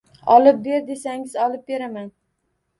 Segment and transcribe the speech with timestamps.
[0.35, 2.11] Olib ber, desangiz, olib beraman.